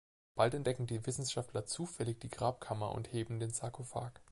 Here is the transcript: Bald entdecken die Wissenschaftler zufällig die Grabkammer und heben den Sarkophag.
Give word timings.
Bald 0.33 0.55
entdecken 0.55 0.87
die 0.87 1.05
Wissenschaftler 1.05 1.67
zufällig 1.67 2.19
die 2.19 2.29
Grabkammer 2.29 2.91
und 2.93 3.13
heben 3.13 3.39
den 3.39 3.51
Sarkophag. 3.51 4.13